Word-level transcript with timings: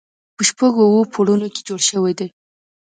په 0.35 0.41
شپږو 0.49 0.81
اوو 0.87 1.01
پوړونو 1.13 1.47
کې 1.53 1.61
جوړ 1.67 1.81
شوی 1.89 2.13
دی. 2.19 2.27